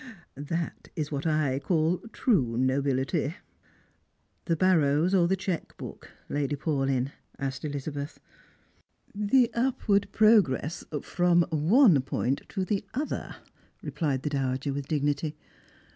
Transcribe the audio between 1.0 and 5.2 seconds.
what I call true nobility."" The barrowB